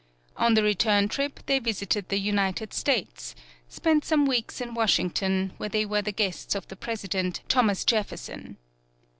On 0.35 0.55
the 0.55 0.63
return 0.63 1.07
trip 1.09 1.41
they 1.45 1.59
visited 1.59 2.09
the 2.09 2.17
United 2.17 2.73
States; 2.73 3.35
spent 3.69 4.03
some 4.03 4.25
weeks 4.25 4.59
in 4.59 4.73
Washington, 4.73 5.53
where 5.57 5.69
they 5.69 5.85
were 5.85 6.01
the 6.01 6.11
guests 6.11 6.55
of 6.55 6.67
the 6.69 6.75
President, 6.75 7.41
Thomas 7.47 7.85
Jefferson. 7.85 8.57